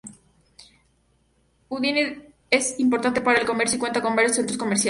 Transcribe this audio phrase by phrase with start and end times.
[1.69, 4.79] Udine es importante para el comercio y cuenta con varios centros comerciales.